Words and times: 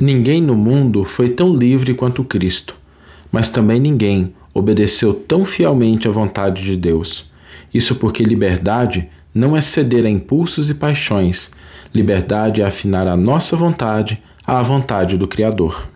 Ninguém 0.00 0.40
no 0.40 0.54
mundo 0.54 1.04
foi 1.04 1.30
tão 1.30 1.52
livre 1.52 1.92
quanto 1.92 2.22
Cristo, 2.22 2.76
mas 3.32 3.50
também 3.50 3.80
ninguém 3.80 4.32
obedeceu 4.54 5.12
tão 5.12 5.44
fielmente 5.44 6.06
à 6.06 6.10
vontade 6.12 6.62
de 6.62 6.76
Deus. 6.76 7.28
Isso 7.74 7.96
porque 7.96 8.22
liberdade 8.22 9.08
não 9.34 9.56
é 9.56 9.60
ceder 9.60 10.06
a 10.06 10.08
impulsos 10.08 10.70
e 10.70 10.74
paixões, 10.74 11.50
liberdade 11.92 12.62
é 12.62 12.64
afinar 12.64 13.08
a 13.08 13.16
nossa 13.16 13.56
vontade 13.56 14.22
à 14.46 14.62
vontade 14.62 15.16
do 15.16 15.26
Criador. 15.26 15.88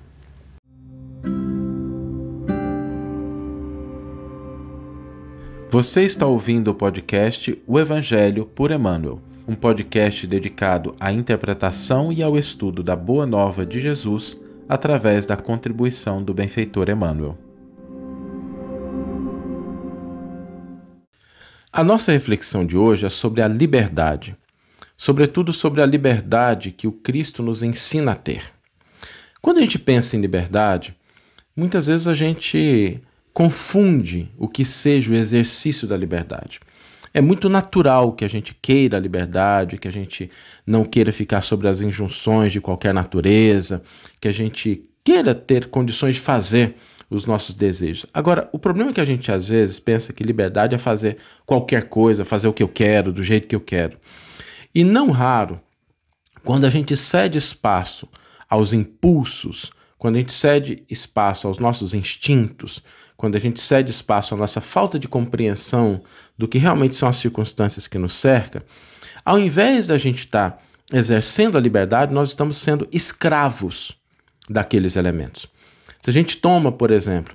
Você 5.70 6.02
está 6.02 6.26
ouvindo 6.26 6.72
o 6.72 6.74
podcast 6.74 7.56
O 7.68 7.78
Evangelho 7.78 8.46
por 8.46 8.72
Emmanuel 8.72 9.20
um 9.46 9.54
podcast 9.54 10.26
dedicado 10.26 10.94
à 11.00 11.12
interpretação 11.12 12.12
e 12.12 12.22
ao 12.22 12.38
estudo 12.38 12.82
da 12.82 12.94
Boa 12.94 13.26
Nova 13.26 13.66
de 13.66 13.80
Jesus 13.80 14.40
através 14.68 15.26
da 15.26 15.36
contribuição 15.36 16.22
do 16.22 16.32
benfeitor 16.32 16.88
Emmanuel. 16.88 17.36
A 21.72 21.82
nossa 21.82 22.12
reflexão 22.12 22.64
de 22.64 22.76
hoje 22.76 23.06
é 23.06 23.10
sobre 23.10 23.42
a 23.42 23.48
liberdade, 23.48 24.36
sobretudo 24.96 25.52
sobre 25.52 25.80
a 25.80 25.86
liberdade 25.86 26.70
que 26.70 26.86
o 26.86 26.92
Cristo 26.92 27.42
nos 27.42 27.62
ensina 27.62 28.12
a 28.12 28.14
ter. 28.14 28.44
Quando 29.40 29.58
a 29.58 29.62
gente 29.62 29.78
pensa 29.78 30.16
em 30.16 30.20
liberdade, 30.20 30.94
muitas 31.56 31.86
vezes 31.86 32.06
a 32.06 32.14
gente 32.14 33.00
confunde 33.32 34.30
o 34.38 34.46
que 34.46 34.64
seja 34.64 35.12
o 35.12 35.16
exercício 35.16 35.88
da 35.88 35.96
liberdade. 35.96 36.60
É 37.14 37.20
muito 37.20 37.48
natural 37.48 38.12
que 38.12 38.24
a 38.24 38.28
gente 38.28 38.56
queira 38.60 38.96
a 38.96 39.00
liberdade, 39.00 39.78
que 39.78 39.88
a 39.88 39.92
gente 39.92 40.30
não 40.66 40.84
queira 40.84 41.12
ficar 41.12 41.40
sobre 41.42 41.68
as 41.68 41.80
injunções 41.80 42.52
de 42.52 42.60
qualquer 42.60 42.94
natureza, 42.94 43.82
que 44.20 44.28
a 44.28 44.32
gente 44.32 44.88
queira 45.04 45.34
ter 45.34 45.68
condições 45.68 46.14
de 46.14 46.20
fazer 46.20 46.74
os 47.10 47.26
nossos 47.26 47.54
desejos. 47.54 48.06
Agora, 48.14 48.48
o 48.52 48.58
problema 48.58 48.90
é 48.90 48.94
que 48.94 49.00
a 49.00 49.04
gente 49.04 49.30
às 49.30 49.48
vezes 49.48 49.78
pensa 49.78 50.12
que 50.12 50.24
liberdade 50.24 50.74
é 50.74 50.78
fazer 50.78 51.18
qualquer 51.44 51.84
coisa, 51.84 52.24
fazer 52.24 52.48
o 52.48 52.52
que 52.52 52.62
eu 52.62 52.68
quero, 52.68 53.12
do 53.12 53.22
jeito 53.22 53.46
que 53.46 53.54
eu 53.54 53.60
quero. 53.60 53.98
E 54.74 54.82
não 54.82 55.10
raro, 55.10 55.60
quando 56.42 56.64
a 56.64 56.70
gente 56.70 56.96
cede 56.96 57.36
espaço 57.36 58.08
aos 58.48 58.72
impulsos, 58.72 59.70
quando 59.98 60.16
a 60.16 60.18
gente 60.18 60.32
cede 60.32 60.82
espaço 60.88 61.46
aos 61.46 61.58
nossos 61.58 61.92
instintos, 61.92 62.82
quando 63.22 63.36
a 63.36 63.38
gente 63.38 63.60
cede 63.60 63.92
espaço 63.92 64.34
à 64.34 64.36
nossa 64.36 64.60
falta 64.60 64.98
de 64.98 65.06
compreensão 65.06 66.02
do 66.36 66.48
que 66.48 66.58
realmente 66.58 66.96
são 66.96 67.08
as 67.08 67.18
circunstâncias 67.18 67.86
que 67.86 67.96
nos 67.96 68.14
cercam, 68.14 68.60
ao 69.24 69.38
invés 69.38 69.86
da 69.86 69.96
gente 69.96 70.24
estar 70.24 70.50
tá 70.50 70.58
exercendo 70.92 71.56
a 71.56 71.60
liberdade, 71.60 72.12
nós 72.12 72.30
estamos 72.30 72.56
sendo 72.56 72.88
escravos 72.90 73.96
daqueles 74.50 74.96
elementos. 74.96 75.46
Se 76.02 76.10
a 76.10 76.12
gente 76.12 76.38
toma, 76.38 76.72
por 76.72 76.90
exemplo, 76.90 77.32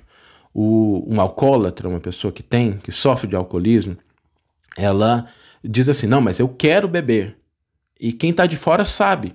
o, 0.52 1.06
um 1.08 1.22
alcoólatra, 1.22 1.88
uma 1.88 2.00
pessoa 2.00 2.30
que 2.30 2.42
tem, 2.42 2.72
que 2.76 2.92
sofre 2.92 3.26
de 3.26 3.34
alcoolismo, 3.34 3.96
ela 4.76 5.26
diz 5.64 5.88
assim: 5.88 6.06
não, 6.06 6.20
mas 6.20 6.38
eu 6.38 6.50
quero 6.50 6.86
beber. 6.86 7.34
E 7.98 8.12
quem 8.12 8.28
está 8.28 8.44
de 8.44 8.58
fora 8.58 8.84
sabe 8.84 9.34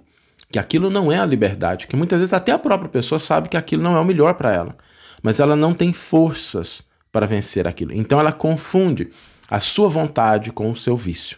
que 0.52 0.60
aquilo 0.60 0.92
não 0.92 1.12
é 1.12 1.18
a 1.18 1.26
liberdade, 1.26 1.88
que 1.88 1.96
muitas 1.96 2.20
vezes 2.20 2.32
até 2.32 2.52
a 2.52 2.60
própria 2.60 2.90
pessoa 2.90 3.18
sabe 3.18 3.50
que 3.50 3.58
aquilo 3.58 3.82
não 3.82 3.96
é 3.96 4.00
o 4.00 4.06
melhor 4.06 4.36
para 4.36 4.54
ela 4.54 4.78
mas 5.24 5.40
ela 5.40 5.56
não 5.56 5.74
tem 5.74 5.94
forças 5.94 6.84
para 7.12 7.26
vencer 7.26 7.66
aquilo. 7.68 7.94
Então 7.94 8.20
ela 8.20 8.34
confunde 8.34 9.10
a 9.50 9.60
sua 9.60 9.88
vontade 9.88 10.52
com 10.52 10.70
o 10.70 10.76
seu 10.76 10.98
vício. 10.98 11.38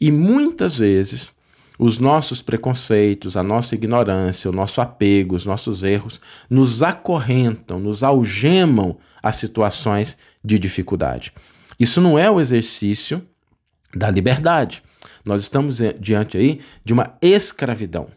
E 0.00 0.10
muitas 0.10 0.76
vezes 0.76 1.30
os 1.78 1.98
nossos 1.98 2.40
preconceitos, 2.40 3.36
a 3.36 3.42
nossa 3.42 3.74
ignorância, 3.74 4.50
o 4.50 4.52
nosso 4.52 4.80
apego, 4.80 5.34
os 5.34 5.44
nossos 5.44 5.82
erros 5.82 6.20
nos 6.48 6.82
acorrentam, 6.82 7.78
nos 7.78 8.02
algemam 8.02 8.96
a 9.22 9.32
situações 9.32 10.16
de 10.44 10.58
dificuldade. 10.58 11.32
Isso 11.78 12.00
não 12.00 12.18
é 12.18 12.30
o 12.30 12.40
exercício 12.40 13.22
da 13.94 14.10
liberdade. 14.10 14.82
Nós 15.24 15.42
estamos 15.42 15.78
diante 16.00 16.36
aí 16.36 16.60
de 16.84 16.92
uma 16.92 17.16
escravidão. 17.20 18.08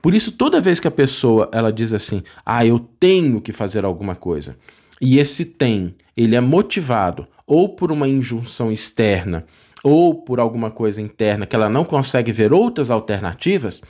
Por 0.00 0.14
isso, 0.14 0.32
toda 0.32 0.60
vez 0.60 0.78
que 0.78 0.88
a 0.88 0.92
pessoa 0.92 1.48
ela 1.52 1.72
diz 1.72 1.92
assim, 1.92 2.22
ah, 2.46 2.64
eu 2.64 2.78
tenho 2.78 3.40
que 3.40 3.52
fazer 3.52 3.84
alguma 3.84 4.14
coisa, 4.14 4.56
e 5.00 5.18
esse 5.18 5.44
tem, 5.44 5.94
ele 6.16 6.36
é 6.36 6.40
motivado 6.40 7.26
ou 7.46 7.68
por 7.68 7.90
uma 7.90 8.08
injunção 8.08 8.70
externa 8.70 9.44
ou 9.82 10.14
por 10.14 10.40
alguma 10.40 10.70
coisa 10.70 11.00
interna 11.00 11.46
que 11.46 11.54
ela 11.54 11.68
não 11.68 11.84
consegue 11.84 12.32
ver 12.32 12.52
outras 12.52 12.90
alternativas, 12.90 13.80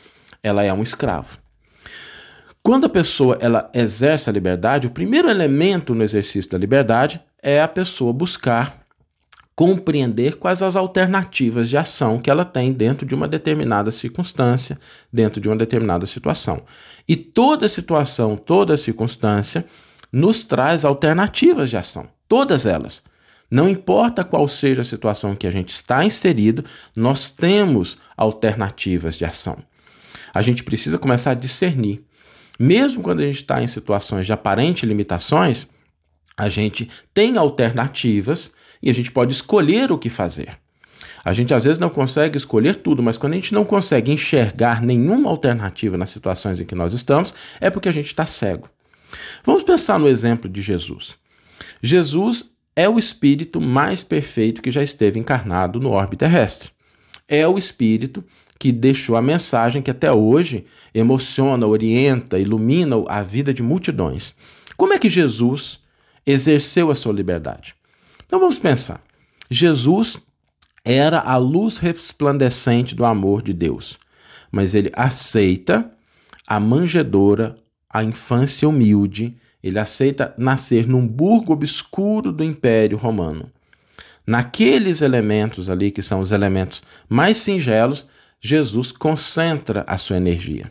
ela 0.42 0.62
é 0.62 0.72
um 0.72 0.82
escravo. 0.82 1.38
Quando 2.62 2.84
a 2.84 2.90
pessoa 2.90 3.38
ela 3.40 3.70
exerce 3.72 4.28
a 4.28 4.32
liberdade, 4.32 4.86
o 4.86 4.90
primeiro 4.90 5.30
elemento 5.30 5.94
no 5.94 6.04
exercício 6.04 6.50
da 6.50 6.58
liberdade 6.58 7.20
é 7.42 7.62
a 7.62 7.69
pessoa 7.69 8.12
buscar 8.12 8.78
compreender 9.58 10.36
quais 10.36 10.62
as 10.62 10.76
alternativas 10.76 11.69
de 11.69 11.76
ação 11.76 12.20
que 12.20 12.30
ela 12.30 12.44
tem 12.44 12.72
dentro 12.72 13.04
de 13.04 13.12
uma 13.12 13.26
determinada 13.26 13.91
circunstância, 13.91 14.78
dentro 15.12 15.41
de 15.41 15.48
uma 15.48 15.56
determinada 15.56 16.06
situação. 16.06 16.62
E 17.08 17.16
toda 17.16 17.69
situação, 17.69 18.36
toda 18.36 18.76
circunstância 18.76 19.66
nos 20.12 20.44
traz 20.44 20.84
alternativas 20.84 21.70
de 21.70 21.76
ação, 21.76 22.08
todas 22.28 22.66
elas. 22.66 23.02
Não 23.50 23.69
importa 23.69 24.22
qual 24.22 24.46
seja 24.46 24.82
a 24.82 24.84
situação 24.84 25.34
que 25.34 25.48
a 25.48 25.50
gente 25.50 25.70
está 25.70 26.04
inserido, 26.04 26.64
nós 26.94 27.28
temos 27.28 27.98
alternativas 28.16 29.16
de 29.16 29.25
ação. 29.25 29.58
A 30.32 30.40
gente 30.40 30.62
precisa 30.62 30.98
começar 30.98 31.32
a 31.32 31.34
discernir. 31.34 32.04
Mesmo 32.60 33.02
quando 33.02 33.19
a 33.22 33.26
gente 33.26 33.40
está 33.40 33.60
em 33.60 33.66
situações 33.66 34.25
de 34.25 34.32
aparente 34.32 34.86
limitações, 34.86 35.66
a 36.36 36.48
gente 36.48 36.88
tem 37.12 37.36
alternativas 37.36 38.56
e 38.83 38.91
a 38.91 38.94
gente 38.94 39.11
pode 39.11 39.33
escolher 39.33 39.91
o 39.93 39.99
que 39.99 40.09
fazer. 40.09 40.59
A 41.25 41.33
gente 41.33 41.53
às 41.53 41.65
vezes 41.65 41.78
não 41.78 41.91
consegue 41.91 42.37
escolher 42.37 42.77
tudo, 42.77 43.03
mas 43.03 43.19
quando 43.19 43.33
a 43.33 43.37
gente 43.37 43.53
não 43.53 43.65
consegue 43.65 44.12
enxergar 44.12 44.81
nenhuma 44.81 45.28
alternativa 45.28 45.97
nas 45.97 46.11
situações 46.11 46.61
em 46.61 46.65
que 46.65 46.75
nós 46.75 46.93
estamos, 46.93 47.34
é 47.61 47.69
porque 47.69 47.88
a 47.88 47.93
gente 47.93 48.06
está 48.06 48.25
cego. 48.25 48.69
Vamos 49.44 49.62
pensar 49.62 49.99
no 49.99 50.09
exemplo 50.09 50.49
de 50.49 50.61
Jesus. 50.61 51.17
Jesus 51.83 52.50
é 52.75 52.88
o 52.88 52.99
espírito 52.99 53.61
mais 53.61 54.03
perfeito 54.05 54.62
que 54.62 54.71
já 54.71 54.83
esteve 54.83 55.19
encarnado 55.19 55.81
no 55.81 55.91
orbe 55.91 56.17
terrestre. 56.17 56.71
É 57.27 57.47
o 57.47 57.59
espírito 57.59 58.25
que 58.59 58.72
deixou 58.72 59.17
a 59.17 59.22
mensagem 59.22 59.83
que 59.83 59.91
até 59.91 60.12
hoje 60.12 60.65
emociona, 60.94 61.67
orienta, 61.67 62.38
ilumina 62.38 62.97
a 63.06 63.22
vida 63.22 63.53
de 63.53 63.62
multidões. 63.62 64.34
Como 64.77 64.93
é 64.93 64.99
que 64.99 65.09
Jesus 65.09 65.81
exerceu 66.27 66.91
a 66.91 66.94
sua 66.94 67.12
liberdade? 67.12 67.75
Então 68.28 68.39
vamos 68.39 68.59
pensar. 68.59 69.03
Jesus 69.50 70.21
era 70.84 71.19
a 71.19 71.39
luz 71.39 71.78
resplandecente 71.78 72.94
do 72.94 73.06
amor 73.06 73.41
de 73.41 73.55
Deus, 73.55 73.99
mas 74.53 74.75
ele 74.75 74.93
aceita 74.94 75.91
a 76.47 76.61
manjedoura, 76.61 77.59
a 77.88 78.05
infância 78.05 78.69
humilde, 78.69 79.34
ele 79.62 79.78
aceita 79.78 80.34
nascer 80.37 80.87
num 80.87 81.09
burgo 81.09 81.55
obscuro 81.55 82.31
do 82.31 82.44
Império 82.44 82.99
Romano. 82.99 83.50
Naqueles 84.27 85.00
elementos 85.00 85.71
ali, 85.71 85.91
que 85.91 86.03
são 86.03 86.21
os 86.21 86.31
elementos 86.31 86.83
mais 87.09 87.38
singelos, 87.38 88.06
Jesus 88.38 88.93
concentra 88.93 89.84
a 89.87 89.97
sua 89.97 90.19
energia. 90.19 90.71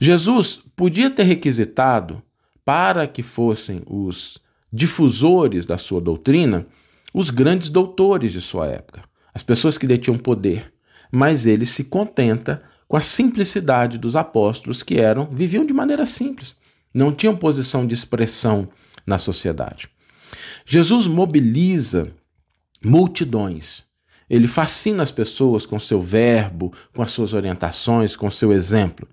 Jesus 0.00 0.62
podia 0.76 1.10
ter 1.10 1.24
requisitado 1.24 2.22
para 2.64 3.06
que 3.08 3.22
fossem 3.22 3.82
os 3.84 4.38
difusores 4.72 5.66
da 5.66 5.76
sua 5.76 6.00
doutrina, 6.00 6.66
os 7.12 7.28
grandes 7.28 7.68
doutores 7.68 8.32
de 8.32 8.40
sua 8.40 8.66
época, 8.66 9.02
as 9.34 9.42
pessoas 9.42 9.76
que 9.76 9.86
detinham 9.86 10.18
poder, 10.18 10.72
mas 11.10 11.46
ele 11.46 11.66
se 11.66 11.84
contenta 11.84 12.62
com 12.88 12.96
a 12.96 13.00
simplicidade 13.00 13.98
dos 13.98 14.16
apóstolos 14.16 14.82
que 14.82 14.98
eram, 14.98 15.28
viviam 15.30 15.64
de 15.66 15.72
maneira 15.72 16.06
simples, 16.06 16.54
não 16.92 17.12
tinham 17.12 17.36
posição 17.36 17.86
de 17.86 17.94
expressão 17.94 18.68
na 19.06 19.18
sociedade. 19.18 19.88
Jesus 20.64 21.06
mobiliza 21.06 22.12
multidões. 22.84 23.82
Ele 24.28 24.48
fascina 24.48 25.02
as 25.02 25.10
pessoas 25.10 25.66
com 25.66 25.78
seu 25.78 26.00
verbo, 26.00 26.72
com 26.94 27.02
as 27.02 27.10
suas 27.10 27.34
orientações, 27.34 28.16
com 28.16 28.30
seu 28.30 28.52
exemplo. 28.52 29.06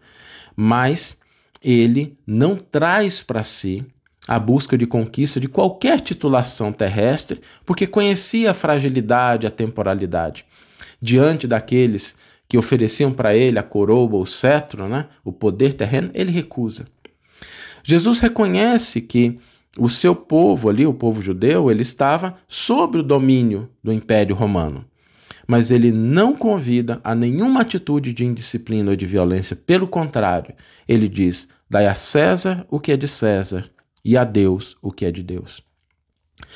Mas 0.56 1.18
ele 1.62 2.18
não 2.26 2.56
traz 2.56 3.22
para 3.22 3.44
si 3.44 3.86
a 4.30 4.38
busca 4.38 4.78
de 4.78 4.86
conquista 4.86 5.40
de 5.40 5.48
qualquer 5.48 6.00
titulação 6.02 6.72
terrestre, 6.72 7.42
porque 7.66 7.88
conhecia 7.88 8.52
a 8.52 8.54
fragilidade, 8.54 9.48
a 9.48 9.50
temporalidade. 9.50 10.46
Diante 11.02 11.48
daqueles 11.48 12.16
que 12.48 12.56
ofereciam 12.56 13.12
para 13.12 13.36
ele 13.36 13.58
a 13.58 13.64
coroa 13.64 14.18
ou 14.18 14.22
o 14.22 14.28
cetro, 14.28 14.88
né, 14.88 15.08
o 15.24 15.32
poder 15.32 15.74
terreno, 15.74 16.12
ele 16.14 16.32
recusa. 16.32 16.86
Jesus 17.84 18.20
reconhece 18.20 19.02
que 19.02 19.40
o 19.76 19.90
seu 19.90 20.16
povo 20.16 20.70
ali, 20.70 20.86
o 20.86 20.94
povo 20.94 21.24
judeu, 21.24 21.72
ele 21.72 21.82
estava 21.82 22.38
sob 22.48 23.00
o 23.00 23.04
domínio 23.04 23.68
do 23.84 23.92
Império 23.92 24.36
Romano. 24.36 24.86
Mas 25.48 25.72
ele 25.72 25.92
não 25.92 26.36
convida 26.36 27.02
a 27.04 27.16
nenhuma 27.16 27.62
atitude 27.62 28.14
de 28.14 28.26
indisciplina 28.26 28.92
ou 28.92 28.96
de 28.96 29.08
violência, 29.08 29.56
pelo 29.56 29.88
contrário, 29.88 30.54
ele 30.88 31.08
diz: 31.08 31.50
Dai 31.68 31.88
a 31.88 31.96
César 31.96 32.68
o 32.70 32.80
que 32.80 32.92
é 32.92 32.98
de 32.98 33.08
César 33.08 33.72
e 34.04 34.18
a 34.18 34.24
Deus 34.24 34.78
o 34.82 34.92
que 34.92 35.06
é 35.06 35.12
de 35.12 35.24
Deus. 35.24 35.62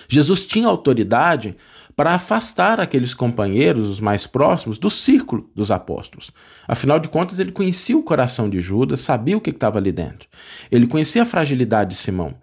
Jesus 0.07 0.45
tinha 0.45 0.67
autoridade 0.67 1.55
para 1.95 2.11
afastar 2.11 2.79
aqueles 2.79 3.13
companheiros, 3.13 3.87
os 3.87 3.99
mais 3.99 4.25
próximos, 4.25 4.77
do 4.77 4.89
círculo 4.89 5.49
dos 5.53 5.69
apóstolos. 5.69 6.31
Afinal 6.67 6.99
de 6.99 7.07
contas, 7.07 7.39
ele 7.39 7.51
conhecia 7.51 7.97
o 7.97 8.03
coração 8.03 8.49
de 8.49 8.59
Judas, 8.59 9.01
sabia 9.01 9.37
o 9.37 9.41
que 9.41 9.51
estava 9.51 9.77
ali 9.77 9.91
dentro. 9.91 10.27
Ele 10.71 10.87
conhecia 10.87 11.21
a 11.21 11.25
fragilidade 11.25 11.91
de 11.91 11.95
Simão, 11.95 12.33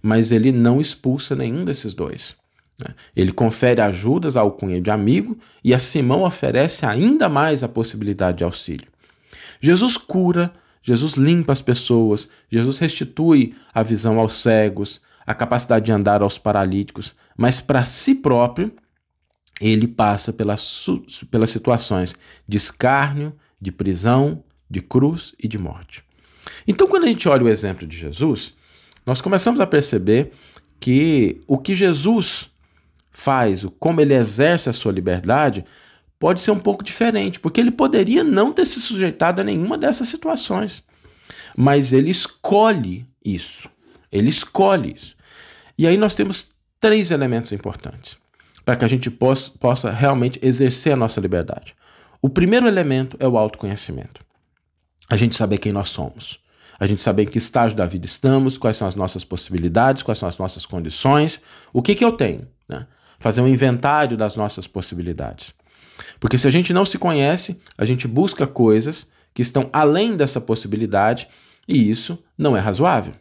mas 0.00 0.30
ele 0.30 0.52
não 0.52 0.80
expulsa 0.80 1.34
nenhum 1.34 1.64
desses 1.64 1.94
dois. 1.94 2.36
Né? 2.78 2.94
Ele 3.16 3.32
confere 3.32 3.80
a 3.80 3.90
Judas 3.90 4.36
a 4.36 4.40
alcunha 4.40 4.80
de 4.80 4.90
amigo 4.90 5.36
e 5.62 5.74
a 5.74 5.78
Simão 5.78 6.22
oferece 6.22 6.86
ainda 6.86 7.28
mais 7.28 7.62
a 7.64 7.68
possibilidade 7.68 8.38
de 8.38 8.44
auxílio. 8.44 8.86
Jesus 9.60 9.96
cura, 9.96 10.52
Jesus 10.84 11.14
limpa 11.14 11.52
as 11.52 11.62
pessoas, 11.62 12.28
Jesus 12.52 12.78
restitui 12.78 13.56
a 13.72 13.82
visão 13.82 14.20
aos 14.20 14.34
cegos, 14.34 15.00
a 15.26 15.34
capacidade 15.34 15.86
de 15.86 15.92
andar 15.92 16.20
aos 16.20 16.36
paralíticos, 16.36 17.16
mas 17.36 17.58
para 17.58 17.84
si 17.84 18.14
próprio, 18.14 18.70
ele 19.60 19.88
passa 19.88 20.32
pelas, 20.32 20.86
pelas 21.30 21.48
situações 21.48 22.14
de 22.46 22.58
escárnio, 22.58 23.34
de 23.58 23.72
prisão, 23.72 24.44
de 24.70 24.80
cruz 24.80 25.34
e 25.42 25.48
de 25.48 25.56
morte. 25.56 26.04
Então, 26.66 26.86
quando 26.86 27.04
a 27.04 27.08
gente 27.08 27.28
olha 27.28 27.44
o 27.44 27.48
exemplo 27.48 27.86
de 27.86 27.96
Jesus, 27.96 28.54
nós 29.06 29.22
começamos 29.22 29.60
a 29.60 29.66
perceber 29.66 30.32
que 30.78 31.40
o 31.46 31.56
que 31.56 31.74
Jesus 31.74 32.50
faz, 33.10 33.64
como 33.78 34.02
ele 34.02 34.12
exerce 34.12 34.68
a 34.68 34.72
sua 34.72 34.92
liberdade, 34.92 35.64
pode 36.18 36.40
ser 36.40 36.50
um 36.50 36.58
pouco 36.58 36.84
diferente, 36.84 37.40
porque 37.40 37.60
ele 37.60 37.70
poderia 37.70 38.24
não 38.24 38.52
ter 38.52 38.66
se 38.66 38.80
sujeitado 38.80 39.40
a 39.40 39.44
nenhuma 39.44 39.76
dessas 39.76 40.08
situações, 40.08 40.82
mas 41.56 41.92
ele 41.92 42.10
escolhe 42.10 43.06
isso. 43.24 43.68
Ele 44.10 44.30
escolhe 44.30 44.94
isso. 44.94 45.16
E 45.76 45.86
aí 45.86 45.96
nós 45.96 46.14
temos 46.14 46.50
três 46.80 47.10
elementos 47.10 47.52
importantes 47.52 48.16
para 48.64 48.76
que 48.76 48.84
a 48.84 48.88
gente 48.88 49.10
possa, 49.10 49.50
possa 49.58 49.90
realmente 49.90 50.38
exercer 50.42 50.92
a 50.92 50.96
nossa 50.96 51.20
liberdade. 51.20 51.74
O 52.22 52.28
primeiro 52.28 52.66
elemento 52.66 53.16
é 53.20 53.28
o 53.28 53.36
autoconhecimento. 53.36 54.22
A 55.10 55.16
gente 55.16 55.36
saber 55.36 55.58
quem 55.58 55.72
nós 55.72 55.88
somos. 55.90 56.38
A 56.78 56.86
gente 56.86 57.02
saber 57.02 57.24
em 57.24 57.26
que 57.26 57.38
estágio 57.38 57.76
da 57.76 57.86
vida 57.86 58.06
estamos, 58.06 58.56
quais 58.56 58.76
são 58.76 58.88
as 58.88 58.96
nossas 58.96 59.24
possibilidades, 59.24 60.02
quais 60.02 60.18
são 60.18 60.28
as 60.28 60.38
nossas 60.38 60.64
condições, 60.64 61.42
o 61.72 61.82
que, 61.82 61.94
que 61.94 62.04
eu 62.04 62.12
tenho. 62.12 62.48
Né? 62.68 62.86
Fazer 63.18 63.40
um 63.40 63.48
inventário 63.48 64.16
das 64.16 64.36
nossas 64.36 64.66
possibilidades. 64.66 65.52
Porque 66.18 66.38
se 66.38 66.48
a 66.48 66.50
gente 66.50 66.72
não 66.72 66.84
se 66.84 66.98
conhece, 66.98 67.60
a 67.76 67.84
gente 67.84 68.08
busca 68.08 68.46
coisas 68.46 69.10
que 69.32 69.42
estão 69.42 69.68
além 69.72 70.16
dessa 70.16 70.40
possibilidade 70.40 71.28
e 71.68 71.90
isso 71.90 72.18
não 72.36 72.56
é 72.56 72.60
razoável. 72.60 73.14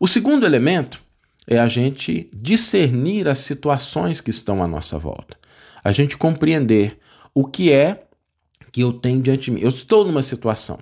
O 0.00 0.06
segundo 0.06 0.46
elemento 0.46 1.02
é 1.46 1.58
a 1.58 1.66
gente 1.66 2.30
discernir 2.32 3.26
as 3.26 3.38
situações 3.38 4.20
que 4.20 4.30
estão 4.30 4.62
à 4.62 4.66
nossa 4.66 4.98
volta. 4.98 5.36
A 5.82 5.92
gente 5.92 6.16
compreender 6.16 6.98
o 7.34 7.46
que 7.46 7.72
é 7.72 8.04
que 8.70 8.82
eu 8.82 8.92
tenho 8.92 9.22
diante 9.22 9.44
de 9.44 9.50
mim. 9.52 9.60
Eu 9.60 9.68
estou 9.68 10.04
numa 10.04 10.22
situação. 10.22 10.78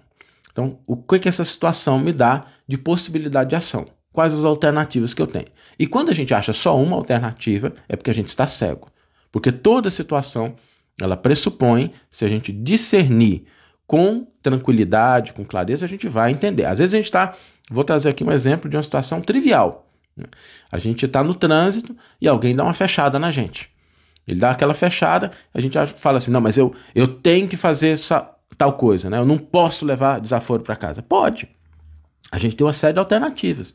Então, 0.50 0.78
o 0.86 0.96
que, 0.96 1.18
que 1.18 1.28
essa 1.28 1.44
situação 1.44 1.98
me 1.98 2.12
dá 2.12 2.46
de 2.66 2.78
possibilidade 2.78 3.50
de 3.50 3.56
ação? 3.56 3.86
Quais 4.12 4.32
as 4.32 4.42
alternativas 4.42 5.12
que 5.12 5.20
eu 5.20 5.26
tenho? 5.26 5.46
E 5.78 5.86
quando 5.86 6.08
a 6.08 6.14
gente 6.14 6.32
acha 6.32 6.52
só 6.52 6.80
uma 6.80 6.96
alternativa, 6.96 7.74
é 7.88 7.94
porque 7.94 8.10
a 8.10 8.14
gente 8.14 8.28
está 8.28 8.46
cego. 8.46 8.90
Porque 9.30 9.52
toda 9.52 9.90
situação, 9.90 10.56
ela 11.00 11.16
pressupõe, 11.16 11.92
se 12.10 12.24
a 12.24 12.28
gente 12.28 12.52
discernir 12.52 13.44
com 13.86 14.26
tranquilidade, 14.42 15.32
com 15.32 15.44
clareza, 15.44 15.84
a 15.84 15.88
gente 15.88 16.08
vai 16.08 16.32
entender. 16.32 16.64
Às 16.64 16.78
vezes 16.78 16.94
a 16.94 16.96
gente 16.96 17.06
está. 17.06 17.34
Vou 17.70 17.84
trazer 17.84 18.08
aqui 18.08 18.24
um 18.24 18.30
exemplo 18.30 18.70
de 18.70 18.76
uma 18.76 18.82
situação 18.82 19.20
trivial. 19.20 19.88
A 20.70 20.78
gente 20.78 21.04
está 21.04 21.22
no 21.22 21.34
trânsito 21.34 21.94
e 22.20 22.26
alguém 22.26 22.56
dá 22.56 22.64
uma 22.64 22.72
fechada 22.72 23.18
na 23.18 23.30
gente. 23.30 23.68
Ele 24.26 24.40
dá 24.40 24.50
aquela 24.50 24.74
fechada, 24.74 25.30
a 25.52 25.60
gente 25.60 25.78
fala 25.94 26.18
assim: 26.18 26.30
não, 26.30 26.40
mas 26.40 26.56
eu, 26.56 26.74
eu 26.94 27.06
tenho 27.06 27.46
que 27.46 27.56
fazer 27.56 27.90
essa, 27.90 28.28
tal 28.56 28.72
coisa, 28.72 29.10
né? 29.10 29.18
Eu 29.18 29.26
não 29.26 29.38
posso 29.38 29.84
levar 29.84 30.20
desaforo 30.20 30.62
para 30.62 30.74
casa. 30.74 31.02
Pode. 31.02 31.48
A 32.32 32.38
gente 32.38 32.56
tem 32.56 32.66
uma 32.66 32.72
série 32.72 32.94
de 32.94 32.98
alternativas. 32.98 33.74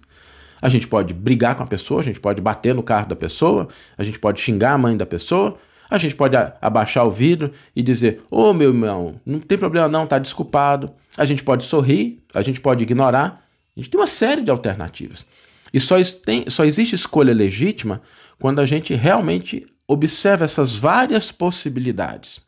A 0.61 0.69
gente 0.69 0.87
pode 0.87 1.13
brigar 1.13 1.55
com 1.55 1.63
a 1.63 1.67
pessoa, 1.67 2.01
a 2.01 2.03
gente 2.03 2.19
pode 2.19 2.41
bater 2.41 2.75
no 2.75 2.83
carro 2.83 3.07
da 3.07 3.15
pessoa, 3.15 3.67
a 3.97 4.03
gente 4.03 4.19
pode 4.19 4.41
xingar 4.41 4.73
a 4.73 4.77
mãe 4.77 4.95
da 4.95 5.05
pessoa, 5.05 5.57
a 5.91 5.97
gente 5.97 6.15
pode 6.15 6.37
abaixar 6.61 7.05
o 7.05 7.11
vidro 7.11 7.51
e 7.75 7.83
dizer: 7.83 8.21
Ô 8.31 8.43
oh, 8.43 8.53
meu 8.53 8.69
irmão, 8.69 9.19
não 9.25 9.41
tem 9.41 9.57
problema 9.57 9.89
não, 9.89 10.07
tá 10.07 10.17
desculpado. 10.17 10.93
A 11.17 11.25
gente 11.25 11.43
pode 11.43 11.65
sorrir, 11.65 12.23
a 12.33 12.41
gente 12.41 12.61
pode 12.61 12.81
ignorar. 12.81 13.45
A 13.75 13.79
gente 13.79 13.89
tem 13.89 13.99
uma 13.99 14.07
série 14.07 14.41
de 14.41 14.49
alternativas. 14.49 15.25
E 15.73 15.79
só, 15.79 15.95
tem, 16.25 16.49
só 16.49 16.63
existe 16.63 16.95
escolha 16.95 17.33
legítima 17.33 18.01
quando 18.39 18.59
a 18.59 18.65
gente 18.65 18.93
realmente 18.93 19.67
observa 19.85 20.45
essas 20.45 20.75
várias 20.75 21.31
possibilidades. 21.31 22.39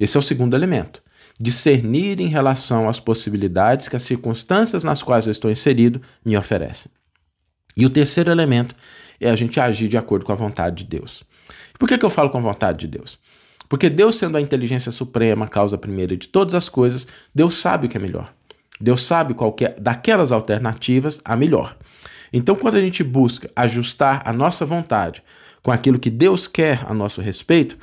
Esse 0.00 0.16
é 0.16 0.20
o 0.20 0.22
segundo 0.22 0.56
elemento. 0.56 1.02
Discernir 1.38 2.20
em 2.20 2.28
relação 2.28 2.88
às 2.88 2.98
possibilidades 2.98 3.88
que 3.88 3.96
as 3.96 4.02
circunstâncias 4.02 4.82
nas 4.82 5.02
quais 5.02 5.26
eu 5.26 5.30
estou 5.30 5.50
inserido 5.50 6.00
me 6.24 6.36
oferecem. 6.36 6.90
E 7.76 7.84
o 7.84 7.90
terceiro 7.90 8.30
elemento 8.30 8.74
é 9.20 9.30
a 9.30 9.36
gente 9.36 9.60
agir 9.60 9.88
de 9.88 9.98
acordo 9.98 10.24
com 10.24 10.32
a 10.32 10.36
vontade 10.36 10.76
de 10.76 10.84
Deus. 10.84 11.22
Por 11.82 11.88
que, 11.88 11.98
que 11.98 12.04
eu 12.04 12.10
falo 12.10 12.30
com 12.30 12.38
a 12.38 12.40
vontade 12.40 12.86
de 12.86 12.96
Deus? 12.96 13.18
Porque 13.68 13.90
Deus, 13.90 14.14
sendo 14.14 14.36
a 14.36 14.40
inteligência 14.40 14.92
suprema, 14.92 15.48
causa 15.48 15.76
primeira 15.76 16.16
de 16.16 16.28
todas 16.28 16.54
as 16.54 16.68
coisas, 16.68 17.08
Deus 17.34 17.56
sabe 17.56 17.86
o 17.86 17.88
que 17.88 17.96
é 17.96 18.00
melhor. 18.00 18.32
Deus 18.80 19.02
sabe 19.02 19.34
qual 19.34 19.52
é, 19.60 19.74
daquelas 19.80 20.30
alternativas, 20.30 21.20
a 21.24 21.34
melhor. 21.34 21.76
Então, 22.32 22.54
quando 22.54 22.76
a 22.76 22.80
gente 22.80 23.02
busca 23.02 23.50
ajustar 23.56 24.22
a 24.24 24.32
nossa 24.32 24.64
vontade 24.64 25.24
com 25.60 25.72
aquilo 25.72 25.98
que 25.98 26.08
Deus 26.08 26.46
quer 26.46 26.84
a 26.86 26.94
nosso 26.94 27.20
respeito, 27.20 27.76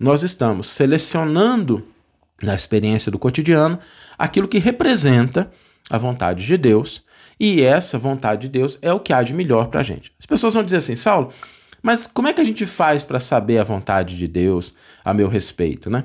nós 0.00 0.24
estamos 0.24 0.66
selecionando 0.66 1.86
na 2.42 2.56
experiência 2.56 3.12
do 3.12 3.20
cotidiano 3.20 3.78
aquilo 4.18 4.48
que 4.48 4.58
representa 4.58 5.48
a 5.88 5.96
vontade 5.96 6.44
de 6.44 6.56
Deus, 6.56 7.04
e 7.38 7.62
essa 7.62 7.98
vontade 7.98 8.42
de 8.42 8.48
Deus 8.48 8.80
é 8.82 8.92
o 8.92 8.98
que 8.98 9.12
há 9.12 9.22
de 9.22 9.32
melhor 9.32 9.68
para 9.68 9.78
a 9.78 9.84
gente. 9.84 10.10
As 10.18 10.26
pessoas 10.26 10.54
vão 10.54 10.64
dizer 10.64 10.78
assim, 10.78 10.96
Saulo, 10.96 11.32
mas 11.84 12.06
como 12.06 12.28
é 12.28 12.32
que 12.32 12.40
a 12.40 12.44
gente 12.44 12.64
faz 12.64 13.04
para 13.04 13.20
saber 13.20 13.58
a 13.58 13.62
vontade 13.62 14.16
de 14.16 14.26
Deus 14.26 14.72
a 15.04 15.12
meu 15.12 15.28
respeito, 15.28 15.90
né? 15.90 16.04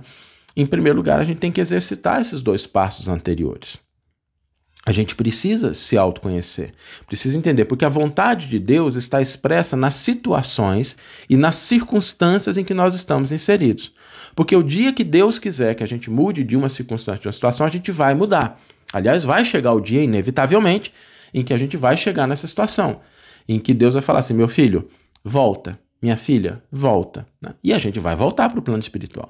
Em 0.53 0.65
primeiro 0.65 0.97
lugar, 0.97 1.21
a 1.21 1.23
gente 1.23 1.39
tem 1.39 1.53
que 1.53 1.61
exercitar 1.61 2.19
esses 2.19 2.41
dois 2.41 2.67
passos 2.67 3.07
anteriores. 3.07 3.77
A 4.85 4.91
gente 4.91 5.15
precisa 5.15 5.73
se 5.73 5.97
autoconhecer, 5.97 6.73
precisa 7.07 7.37
entender, 7.37 7.63
porque 7.63 7.85
a 7.85 7.89
vontade 7.89 8.47
de 8.47 8.59
Deus 8.59 8.95
está 8.95 9.21
expressa 9.21 9.77
nas 9.77 9.95
situações 9.95 10.97
e 11.29 11.37
nas 11.37 11.55
circunstâncias 11.55 12.57
em 12.57 12.65
que 12.65 12.73
nós 12.73 12.93
estamos 12.93 13.31
inseridos. 13.31 13.93
Porque 14.35 14.57
o 14.57 14.63
dia 14.63 14.91
que 14.91 15.05
Deus 15.05 15.39
quiser 15.39 15.75
que 15.75 15.83
a 15.83 15.87
gente 15.87 16.09
mude 16.09 16.43
de 16.43 16.57
uma 16.57 16.67
circunstância, 16.67 17.21
de 17.21 17.27
uma 17.27 17.33
situação, 17.33 17.65
a 17.65 17.69
gente 17.69 17.89
vai 17.89 18.13
mudar. 18.13 18.59
Aliás, 18.91 19.23
vai 19.23 19.45
chegar 19.45 19.71
o 19.71 19.79
dia, 19.79 20.03
inevitavelmente, 20.03 20.93
em 21.33 21.41
que 21.41 21.53
a 21.53 21.57
gente 21.57 21.77
vai 21.77 21.95
chegar 21.95 22.27
nessa 22.27 22.47
situação, 22.47 22.99
em 23.47 23.59
que 23.59 23.73
Deus 23.73 23.93
vai 23.93 24.03
falar 24.03 24.19
assim: 24.19 24.33
meu 24.33 24.47
filho, 24.49 24.89
volta, 25.23 25.79
minha 26.01 26.17
filha, 26.17 26.63
volta. 26.71 27.27
E 27.63 27.73
a 27.73 27.77
gente 27.77 27.99
vai 27.99 28.15
voltar 28.15 28.49
para 28.49 28.59
o 28.59 28.61
plano 28.61 28.79
espiritual. 28.79 29.29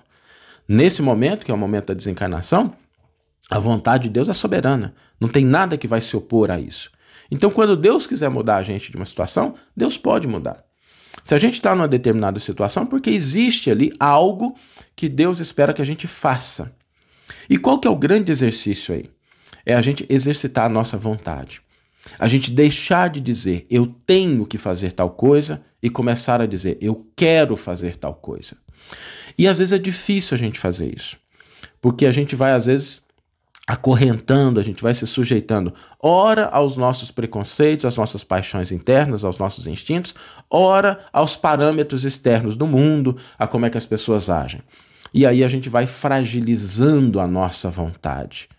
Nesse 0.68 1.02
momento, 1.02 1.46
que 1.46 1.52
é 1.52 1.54
o 1.54 1.58
momento 1.58 1.88
da 1.88 1.94
desencarnação, 1.94 2.74
a 3.50 3.58
vontade 3.58 4.04
de 4.04 4.10
Deus 4.10 4.30
é 4.30 4.34
soberana. 4.34 4.94
Não 5.20 5.28
tem 5.28 5.44
nada 5.44 5.78
que 5.78 5.88
vai 5.88 6.00
se 6.00 6.16
opor 6.16 6.52
a 6.52 6.60
isso. 6.60 6.92
Então, 7.32 7.50
quando 7.50 7.76
Deus 7.76 8.06
quiser 8.06 8.30
mudar 8.30 8.58
a 8.58 8.64
gente 8.64 8.92
de 8.92 8.96
uma 8.96 9.06
situação, 9.06 9.56
Deus 9.76 9.98
pode 9.98 10.28
mudar. 10.28 10.64
Se 11.24 11.36
a 11.36 11.40
gente 11.40 11.54
está 11.54 11.76
numa 11.76 11.88
determinada 11.88 12.40
situação, 12.40 12.84
é 12.84 12.86
porque 12.86 13.10
existe 13.10 13.70
ali 13.70 13.92
algo 14.00 14.56
que 14.96 15.10
Deus 15.10 15.40
espera 15.40 15.74
que 15.74 15.82
a 15.82 15.86
gente 15.86 16.08
faça. 16.08 16.76
E 17.50 17.58
qual 17.58 17.80
que 17.80 17.88
é 17.88 17.92
o 17.92 17.96
grande 17.96 18.32
exercício 18.32 18.94
aí? 18.94 19.10
É 19.66 19.76
a 19.76 19.82
gente 19.82 20.06
exercitar 20.10 20.66
a 20.66 20.70
nossa 20.70 20.98
vontade. 20.98 21.62
A 22.18 22.28
gente 22.28 22.52
deixar 22.52 23.10
de 23.10 23.20
dizer 23.20 23.66
eu 23.70 23.86
tenho 23.86 24.46
que 24.46 24.58
fazer 24.58 24.94
tal 24.94 25.10
coisa 25.12 25.62
e 25.82 25.90
começar 25.90 26.42
a 26.42 26.46
dizer 26.46 26.78
eu 26.82 27.08
quero 27.16 27.56
fazer 27.56 27.96
tal 27.96 28.16
coisa. 28.16 28.58
E 29.38 29.48
às 29.48 29.58
vezes 29.58 29.74
é 29.74 29.78
difícil 29.78 30.36
a 30.36 30.38
gente 30.38 30.60
fazer 30.60 30.94
isso. 30.96 31.18
Porque 31.82 32.06
a 32.06 32.12
gente 32.12 32.36
vai, 32.36 32.52
às 32.52 32.66
vezes, 32.66 33.06
acorrentando, 33.66 34.60
a 34.60 34.64
gente 34.64 34.82
vai 34.82 34.94
se 34.94 35.06
sujeitando, 35.06 35.74
ora 36.02 36.48
aos 36.48 36.76
nossos 36.76 37.12
preconceitos, 37.12 37.86
às 37.86 37.96
nossas 37.96 38.24
paixões 38.24 38.72
internas, 38.72 39.24
aos 39.24 39.38
nossos 39.38 39.68
instintos, 39.68 40.16
ora 40.50 41.06
aos 41.14 41.36
parâmetros 41.36 42.04
externos 42.04 42.58
do 42.58 42.66
mundo, 42.66 43.16
a 43.38 43.48
como 43.48 43.66
é 43.66 43.70
que 43.70 43.78
as 43.78 43.86
pessoas 43.86 44.30
agem. 44.30 44.62
E 45.14 45.26
aí 45.26 45.44
a 45.44 45.48
gente 45.48 45.70
vai 45.70 45.88
fragilizando 45.88 47.20
a 47.20 47.28
nossa 47.28 47.70
vontade. 47.70 48.50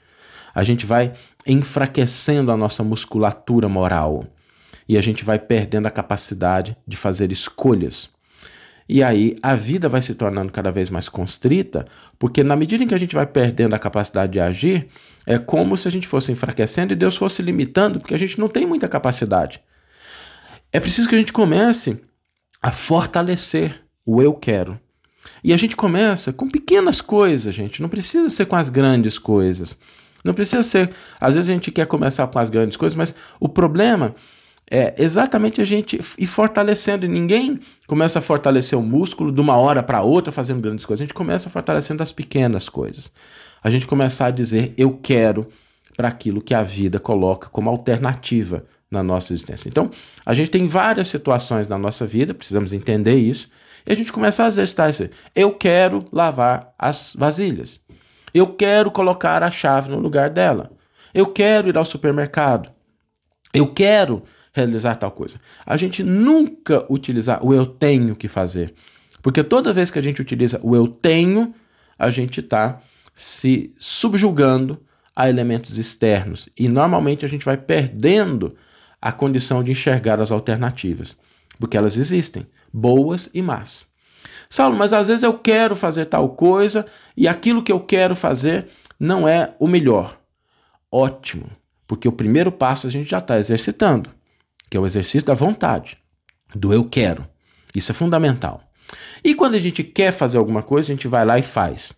A 0.54 0.64
gente 0.64 0.86
vai 0.86 1.12
enfraquecendo 1.46 2.50
a 2.50 2.56
nossa 2.56 2.82
musculatura 2.82 3.68
moral. 3.68 4.26
E 4.88 4.96
a 4.96 5.00
gente 5.00 5.24
vai 5.24 5.38
perdendo 5.38 5.86
a 5.86 5.90
capacidade 5.90 6.76
de 6.86 6.96
fazer 6.96 7.30
escolhas. 7.30 8.10
E 8.88 9.04
aí 9.04 9.36
a 9.40 9.54
vida 9.54 9.88
vai 9.88 10.02
se 10.02 10.16
tornando 10.16 10.50
cada 10.50 10.72
vez 10.72 10.90
mais 10.90 11.08
constrita, 11.08 11.86
porque 12.18 12.42
na 12.42 12.56
medida 12.56 12.82
em 12.82 12.88
que 12.88 12.94
a 12.94 12.98
gente 12.98 13.14
vai 13.14 13.24
perdendo 13.24 13.72
a 13.72 13.78
capacidade 13.78 14.32
de 14.32 14.40
agir, 14.40 14.88
é 15.24 15.38
como 15.38 15.76
se 15.76 15.86
a 15.86 15.90
gente 15.92 16.08
fosse 16.08 16.32
enfraquecendo 16.32 16.92
e 16.92 16.96
Deus 16.96 17.16
fosse 17.16 17.40
limitando, 17.40 18.00
porque 18.00 18.14
a 18.14 18.18
gente 18.18 18.40
não 18.40 18.48
tem 18.48 18.66
muita 18.66 18.88
capacidade. 18.88 19.60
É 20.72 20.80
preciso 20.80 21.08
que 21.08 21.14
a 21.14 21.18
gente 21.18 21.32
comece 21.32 22.00
a 22.60 22.72
fortalecer 22.72 23.80
o 24.04 24.20
eu 24.20 24.34
quero. 24.34 24.78
E 25.44 25.52
a 25.52 25.56
gente 25.56 25.76
começa 25.76 26.32
com 26.32 26.48
pequenas 26.48 27.00
coisas, 27.00 27.54
gente. 27.54 27.80
Não 27.80 27.88
precisa 27.88 28.28
ser 28.28 28.46
com 28.46 28.56
as 28.56 28.68
grandes 28.68 29.20
coisas. 29.20 29.76
Não 30.24 30.34
precisa 30.34 30.62
ser. 30.62 30.90
Às 31.20 31.34
vezes 31.34 31.48
a 31.50 31.52
gente 31.52 31.70
quer 31.70 31.86
começar 31.86 32.26
com 32.26 32.38
as 32.38 32.50
grandes 32.50 32.76
coisas, 32.76 32.96
mas 32.96 33.14
o 33.38 33.48
problema 33.48 34.14
é 34.70 34.94
exatamente 34.98 35.60
a 35.60 35.64
gente 35.64 35.98
ir 36.18 36.26
fortalecendo. 36.26 37.04
E 37.04 37.08
ninguém 37.08 37.58
começa 37.86 38.20
a 38.20 38.22
fortalecer 38.22 38.78
o 38.78 38.82
músculo 38.82 39.32
de 39.32 39.40
uma 39.40 39.56
hora 39.56 39.82
para 39.82 40.02
outra 40.02 40.30
fazendo 40.30 40.60
grandes 40.60 40.84
coisas. 40.84 41.02
A 41.02 41.06
gente 41.06 41.14
começa 41.14 41.50
fortalecendo 41.50 42.02
as 42.02 42.12
pequenas 42.12 42.68
coisas. 42.68 43.10
A 43.62 43.68
gente 43.68 43.86
começar 43.86 44.26
a 44.26 44.30
dizer 44.30 44.72
eu 44.76 44.98
quero 45.02 45.48
para 45.96 46.08
aquilo 46.08 46.40
que 46.40 46.54
a 46.54 46.62
vida 46.62 46.98
coloca 46.98 47.48
como 47.48 47.68
alternativa 47.68 48.64
na 48.90 49.02
nossa 49.02 49.32
existência. 49.32 49.68
Então, 49.68 49.90
a 50.24 50.34
gente 50.34 50.50
tem 50.50 50.66
várias 50.66 51.08
situações 51.08 51.68
na 51.68 51.78
nossa 51.78 52.06
vida, 52.06 52.34
precisamos 52.34 52.72
entender 52.72 53.16
isso, 53.16 53.50
e 53.86 53.92
a 53.92 53.96
gente 53.96 54.12
começa 54.12 54.44
a 54.44 54.48
exercitar 54.48 54.90
isso. 54.90 55.08
Eu 55.34 55.52
quero 55.52 56.04
lavar 56.12 56.72
as 56.78 57.14
vasilhas. 57.16 57.78
Eu 58.32 58.54
quero 58.54 58.90
colocar 58.90 59.42
a 59.42 59.50
chave 59.50 59.90
no 59.90 59.98
lugar 59.98 60.30
dela. 60.30 60.70
Eu 61.12 61.26
quero 61.26 61.68
ir 61.68 61.76
ao 61.76 61.84
supermercado. 61.84 62.70
Eu 63.52 63.72
quero 63.72 64.22
realizar 64.52 64.96
tal 64.96 65.10
coisa. 65.10 65.40
A 65.64 65.76
gente 65.76 66.02
nunca 66.02 66.84
utilizar 66.88 67.44
o 67.44 67.54
eu 67.54 67.66
tenho 67.66 68.14
que 68.14 68.28
fazer. 68.28 68.74
Porque 69.22 69.42
toda 69.42 69.72
vez 69.72 69.90
que 69.90 69.98
a 69.98 70.02
gente 70.02 70.20
utiliza 70.20 70.60
o 70.62 70.74
eu 70.74 70.86
tenho, 70.86 71.54
a 71.98 72.10
gente 72.10 72.40
está 72.40 72.80
se 73.14 73.74
subjugando 73.78 74.80
a 75.14 75.28
elementos 75.28 75.78
externos. 75.78 76.48
E 76.56 76.68
normalmente 76.68 77.24
a 77.24 77.28
gente 77.28 77.44
vai 77.44 77.56
perdendo 77.56 78.56
a 79.00 79.12
condição 79.12 79.62
de 79.62 79.72
enxergar 79.72 80.20
as 80.20 80.30
alternativas. 80.30 81.16
Porque 81.58 81.76
elas 81.76 81.96
existem, 81.96 82.46
boas 82.72 83.30
e 83.34 83.42
más. 83.42 83.89
Saulo, 84.50 84.76
mas 84.76 84.92
às 84.92 85.06
vezes 85.06 85.22
eu 85.22 85.32
quero 85.32 85.76
fazer 85.76 86.06
tal 86.06 86.30
coisa 86.30 86.84
e 87.16 87.28
aquilo 87.28 87.62
que 87.62 87.70
eu 87.70 87.78
quero 87.78 88.16
fazer 88.16 88.66
não 88.98 89.26
é 89.26 89.54
o 89.60 89.68
melhor. 89.68 90.18
Ótimo, 90.90 91.48
porque 91.86 92.08
o 92.08 92.12
primeiro 92.12 92.50
passo 92.50 92.88
a 92.88 92.90
gente 92.90 93.08
já 93.08 93.18
está 93.18 93.38
exercitando, 93.38 94.10
que 94.68 94.76
é 94.76 94.80
o 94.80 94.84
exercício 94.84 95.24
da 95.24 95.34
vontade, 95.34 95.96
do 96.52 96.72
eu 96.72 96.84
quero. 96.84 97.24
Isso 97.72 97.92
é 97.92 97.94
fundamental. 97.94 98.60
E 99.22 99.36
quando 99.36 99.54
a 99.54 99.60
gente 99.60 99.84
quer 99.84 100.10
fazer 100.10 100.36
alguma 100.36 100.64
coisa, 100.64 100.90
a 100.90 100.94
gente 100.96 101.06
vai 101.06 101.24
lá 101.24 101.38
e 101.38 101.42
faz. 101.44 101.92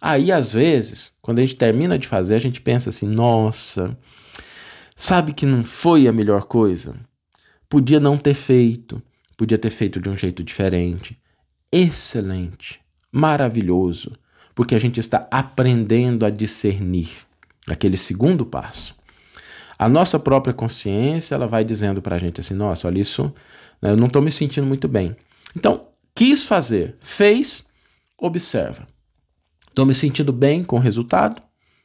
Aí, 0.00 0.32
às 0.32 0.54
vezes, 0.54 1.12
quando 1.22 1.38
a 1.38 1.42
gente 1.42 1.54
termina 1.54 1.96
de 1.96 2.08
fazer, 2.08 2.34
a 2.34 2.40
gente 2.40 2.60
pensa 2.60 2.90
assim: 2.90 3.06
nossa, 3.06 3.96
sabe 4.96 5.32
que 5.32 5.46
não 5.46 5.62
foi 5.62 6.08
a 6.08 6.12
melhor 6.12 6.46
coisa? 6.46 6.96
Podia 7.68 8.00
não 8.00 8.18
ter 8.18 8.34
feito, 8.34 9.00
podia 9.36 9.56
ter 9.56 9.70
feito 9.70 10.00
de 10.00 10.08
um 10.08 10.16
jeito 10.16 10.42
diferente 10.42 11.21
excelente, 11.72 12.78
maravilhoso, 13.10 14.12
porque 14.54 14.74
a 14.74 14.78
gente 14.78 15.00
está 15.00 15.26
aprendendo 15.30 16.26
a 16.26 16.30
discernir. 16.30 17.10
Aquele 17.68 17.96
segundo 17.96 18.44
passo. 18.44 18.94
A 19.78 19.88
nossa 19.88 20.18
própria 20.18 20.52
consciência, 20.52 21.34
ela 21.34 21.46
vai 21.46 21.64
dizendo 21.64 22.02
para 22.02 22.16
a 22.16 22.18
gente 22.18 22.40
assim: 22.40 22.54
nossa, 22.54 22.88
olha 22.88 23.00
isso, 23.00 23.32
né, 23.80 23.90
eu 23.90 23.96
não 23.96 24.08
estou 24.08 24.20
me 24.20 24.30
sentindo 24.30 24.66
muito 24.66 24.88
bem. 24.88 25.16
Então, 25.56 25.86
quis 26.14 26.44
fazer, 26.44 26.96
fez, 27.00 27.64
observa. 28.18 28.86
Estou 29.68 29.86
me 29.86 29.94
sentindo 29.94 30.32
bem 30.32 30.62
com 30.62 30.76
o 30.76 30.80
resultado? 30.80 31.40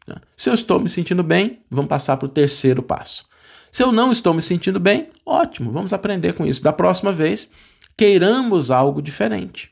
Né? 0.07 0.15
Se 0.35 0.49
eu 0.49 0.53
estou 0.53 0.79
me 0.79 0.89
sentindo 0.89 1.23
bem, 1.23 1.61
vamos 1.69 1.89
passar 1.89 2.17
para 2.17 2.25
o 2.25 2.29
terceiro 2.29 2.81
passo. 2.81 3.25
Se 3.71 3.83
eu 3.83 3.91
não 3.91 4.11
estou 4.11 4.33
me 4.33 4.41
sentindo 4.41 4.79
bem, 4.79 5.09
ótimo, 5.25 5.71
vamos 5.71 5.93
aprender 5.93 6.33
com 6.33 6.45
isso. 6.45 6.63
Da 6.63 6.73
próxima 6.73 7.11
vez, 7.11 7.47
queiramos 7.95 8.71
algo 8.71 9.01
diferente. 9.01 9.71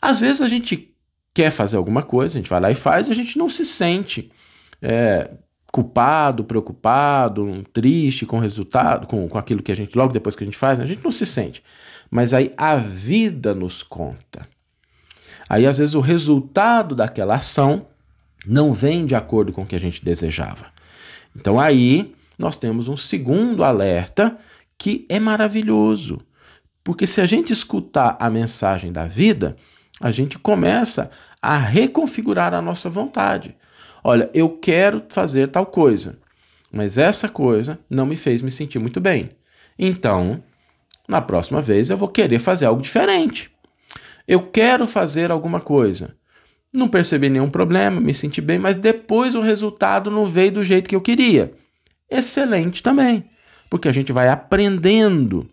Às 0.00 0.20
vezes 0.20 0.40
a 0.40 0.48
gente 0.48 0.94
quer 1.34 1.50
fazer 1.50 1.76
alguma 1.76 2.02
coisa, 2.02 2.36
a 2.36 2.40
gente 2.40 2.50
vai 2.50 2.60
lá 2.60 2.70
e 2.70 2.74
faz, 2.74 3.08
e 3.08 3.12
a 3.12 3.14
gente 3.14 3.36
não 3.36 3.48
se 3.48 3.64
sente 3.64 4.30
é, 4.80 5.30
culpado, 5.70 6.44
preocupado, 6.44 7.62
triste 7.72 8.24
com 8.24 8.38
o 8.38 8.40
resultado, 8.40 9.06
com, 9.06 9.28
com 9.28 9.36
aquilo 9.36 9.62
que 9.62 9.72
a 9.72 9.76
gente, 9.76 9.96
logo 9.96 10.12
depois 10.12 10.34
que 10.34 10.42
a 10.42 10.46
gente 10.46 10.56
faz, 10.56 10.78
né? 10.78 10.84
a 10.84 10.88
gente 10.88 11.04
não 11.04 11.10
se 11.10 11.26
sente. 11.26 11.62
Mas 12.10 12.32
aí 12.32 12.52
a 12.56 12.76
vida 12.76 13.54
nos 13.54 13.82
conta. 13.82 14.48
Aí 15.48 15.66
às 15.66 15.78
vezes 15.78 15.94
o 15.94 16.00
resultado 16.00 16.94
daquela 16.94 17.34
ação 17.34 17.86
não 18.46 18.72
vem 18.72 19.04
de 19.04 19.14
acordo 19.14 19.52
com 19.52 19.62
o 19.62 19.66
que 19.66 19.76
a 19.76 19.80
gente 19.80 20.04
desejava. 20.04 20.66
Então 21.34 21.60
aí 21.60 22.14
nós 22.38 22.56
temos 22.56 22.88
um 22.88 22.96
segundo 22.96 23.62
alerta 23.62 24.38
que 24.78 25.04
é 25.08 25.18
maravilhoso. 25.18 26.20
Porque 26.82 27.06
se 27.06 27.20
a 27.20 27.26
gente 27.26 27.52
escutar 27.52 28.16
a 28.20 28.30
mensagem 28.30 28.92
da 28.92 29.06
vida, 29.06 29.56
a 30.00 30.10
gente 30.10 30.38
começa 30.38 31.10
a 31.40 31.56
reconfigurar 31.56 32.52
a 32.54 32.62
nossa 32.62 32.90
vontade. 32.90 33.56
Olha, 34.02 34.30
eu 34.34 34.50
quero 34.50 35.02
fazer 35.08 35.48
tal 35.48 35.66
coisa, 35.66 36.18
mas 36.72 36.98
essa 36.98 37.28
coisa 37.28 37.78
não 37.88 38.06
me 38.06 38.16
fez 38.16 38.42
me 38.42 38.50
sentir 38.50 38.78
muito 38.78 39.00
bem. 39.00 39.30
Então, 39.78 40.42
na 41.08 41.20
próxima 41.20 41.60
vez 41.60 41.90
eu 41.90 41.96
vou 41.96 42.08
querer 42.08 42.38
fazer 42.38 42.66
algo 42.66 42.82
diferente. 42.82 43.50
Eu 44.26 44.42
quero 44.42 44.86
fazer 44.86 45.30
alguma 45.30 45.60
coisa. 45.60 46.14
Não 46.72 46.88
percebi 46.88 47.28
nenhum 47.28 47.48
problema, 47.48 48.00
me 48.00 48.12
senti 48.12 48.40
bem, 48.40 48.58
mas 48.58 48.76
depois 48.76 49.34
o 49.34 49.40
resultado 49.40 50.10
não 50.10 50.26
veio 50.26 50.52
do 50.52 50.64
jeito 50.64 50.88
que 50.88 50.96
eu 50.96 51.00
queria. 51.00 51.54
Excelente 52.10 52.82
também, 52.82 53.24
porque 53.70 53.88
a 53.88 53.92
gente 53.92 54.12
vai 54.12 54.28
aprendendo 54.28 55.48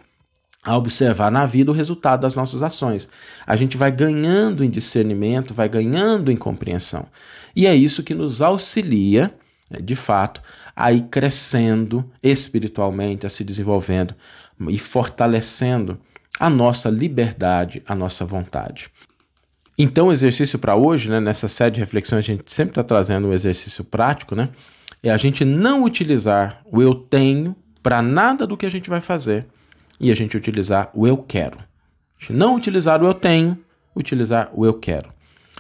a 0.64 0.78
observar 0.78 1.30
na 1.30 1.46
vida 1.46 1.70
o 1.70 1.74
resultado 1.74 2.22
das 2.22 2.36
nossas 2.36 2.64
ações. 2.64 3.10
A 3.46 3.56
gente 3.56 3.76
vai 3.76 3.92
ganhando 3.92 4.64
em 4.64 4.70
discernimento, 4.70 5.54
vai 5.54 5.68
ganhando 5.68 6.32
em 6.32 6.38
compreensão. 6.38 7.06
E 7.56 7.68
é 7.68 7.76
isso 7.76 8.04
que 8.04 8.16
nos 8.16 8.42
auxilia, 8.42 9.34
né, 9.70 9.80
de 9.82 9.96
fato, 9.96 10.42
a 10.76 10.94
ir 10.94 11.04
crescendo 11.04 12.10
espiritualmente, 12.22 13.26
a 13.26 13.30
se 13.30 13.44
desenvolvendo 13.44 14.16
e 14.70 14.80
fortalecendo 14.80 16.00
a 16.40 16.50
nossa 16.50 16.90
liberdade, 16.90 17.84
a 17.86 17.94
nossa 17.94 18.26
vontade. 18.26 18.90
Então, 19.78 20.08
o 20.08 20.12
exercício 20.12 20.58
para 20.58 20.76
hoje, 20.76 21.10
né, 21.10 21.20
nessa 21.20 21.48
série 21.48 21.72
de 21.72 21.80
reflexões, 21.80 22.20
a 22.20 22.22
gente 22.22 22.44
sempre 22.52 22.72
está 22.72 22.84
trazendo 22.84 23.28
um 23.28 23.34
exercício 23.34 23.84
prático, 23.84 24.36
né? 24.36 24.50
É 25.02 25.10
a 25.10 25.18
gente 25.18 25.44
não 25.44 25.84
utilizar 25.84 26.62
o 26.66 26.82
eu 26.82 26.94
tenho 26.96 27.56
para 27.82 28.02
nada 28.02 28.48
do 28.48 28.56
que 28.56 28.66
a 28.66 28.72
gente 28.72 28.90
vai 28.90 29.02
fazer 29.02 29.46
e 30.00 30.12
a 30.12 30.16
gente 30.16 30.36
utilizar 30.38 30.90
o 30.94 31.08
eu 31.08 31.18
quero. 31.18 31.58
não 32.30 32.56
utilizar 32.56 33.02
o 33.02 33.06
eu 33.06 33.14
tenho, 33.14 33.58
utilizar 33.96 34.50
o 34.54 34.66
eu 34.66 34.74
quero, 34.74 35.14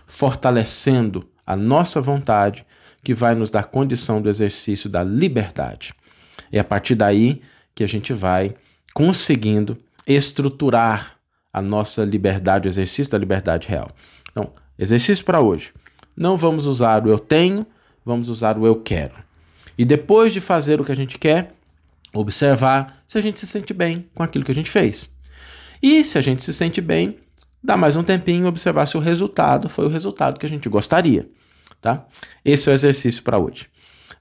fortalecendo 0.07 1.27
a 1.45 1.55
nossa 1.55 2.01
vontade, 2.01 2.65
que 3.03 3.13
vai 3.13 3.35
nos 3.35 3.51
dar 3.51 3.65
condição 3.65 4.21
do 4.21 4.29
exercício 4.29 4.89
da 4.89 5.03
liberdade. 5.03 5.93
É 6.51 6.59
a 6.59 6.63
partir 6.63 6.95
daí 6.95 7.41
que 7.75 7.83
a 7.83 7.87
gente 7.87 8.13
vai 8.13 8.55
conseguindo 8.93 9.77
estruturar 10.07 11.17
a 11.51 11.61
nossa 11.61 12.03
liberdade, 12.03 12.67
o 12.67 12.69
exercício 12.69 13.11
da 13.11 13.17
liberdade 13.17 13.67
real. 13.67 13.91
Então, 14.31 14.51
exercício 14.77 15.23
para 15.25 15.41
hoje. 15.41 15.71
Não 16.15 16.37
vamos 16.37 16.65
usar 16.65 17.05
o 17.05 17.09
eu 17.09 17.19
tenho, 17.19 17.65
vamos 18.05 18.29
usar 18.29 18.57
o 18.57 18.65
eu 18.65 18.75
quero. 18.77 19.13
E 19.77 19.83
depois 19.83 20.31
de 20.33 20.39
fazer 20.39 20.79
o 20.79 20.85
que 20.85 20.91
a 20.91 20.95
gente 20.95 21.17
quer, 21.17 21.53
observar 22.13 23.03
se 23.07 23.17
a 23.17 23.21
gente 23.21 23.39
se 23.39 23.47
sente 23.47 23.73
bem 23.73 24.09
com 24.13 24.23
aquilo 24.23 24.45
que 24.45 24.51
a 24.51 24.55
gente 24.55 24.69
fez. 24.69 25.09
E 25.81 26.03
se 26.03 26.17
a 26.17 26.21
gente 26.21 26.43
se 26.43 26.53
sente 26.53 26.79
bem, 26.79 27.17
dá 27.61 27.75
mais 27.75 27.95
um 27.95 28.03
tempinho 28.03 28.47
observar 28.47 28.85
se 28.85 28.95
o 28.95 28.99
resultado 28.99 29.67
foi 29.67 29.85
o 29.85 29.89
resultado 29.89 30.39
que 30.39 30.45
a 30.45 30.49
gente 30.49 30.69
gostaria, 30.69 31.29
tá? 31.81 32.05
Esse 32.45 32.69
é 32.69 32.71
o 32.71 32.75
exercício 32.75 33.23
para 33.23 33.37
hoje. 33.37 33.67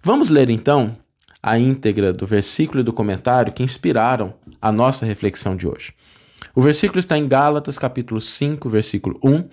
Vamos 0.02 0.28
ler 0.28 0.50
então 0.50 0.96
a 1.42 1.58
íntegra 1.58 2.12
do 2.12 2.26
versículo 2.26 2.80
e 2.80 2.84
do 2.84 2.92
comentário 2.92 3.52
que 3.52 3.62
inspiraram 3.62 4.34
a 4.60 4.70
nossa 4.70 5.04
reflexão 5.04 5.56
de 5.56 5.66
hoje. 5.66 5.92
O 6.54 6.60
versículo 6.60 7.00
está 7.00 7.16
em 7.18 7.26
Gálatas, 7.26 7.78
capítulo 7.78 8.20
5, 8.20 8.68
versículo 8.68 9.18
1, 9.22 9.48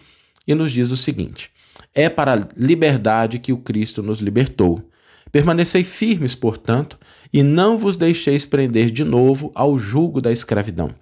e 0.47 0.53
nos 0.53 0.71
diz 0.71 0.91
o 0.91 0.97
seguinte: 0.97 1.51
É 1.93 2.09
para 2.09 2.33
a 2.33 2.47
liberdade 2.55 3.39
que 3.39 3.53
o 3.53 3.57
Cristo 3.57 4.03
nos 4.03 4.19
libertou. 4.19 4.83
Permanecei 5.31 5.83
firmes, 5.83 6.35
portanto, 6.35 6.99
e 7.31 7.43
não 7.43 7.77
vos 7.77 7.97
deixeis 7.97 8.45
prender 8.45 8.89
de 8.89 9.03
novo 9.03 9.51
ao 9.53 9.77
jugo 9.77 10.21
da 10.21 10.31
escravidão. 10.31 10.93